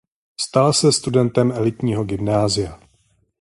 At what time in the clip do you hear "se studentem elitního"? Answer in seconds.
0.73-2.03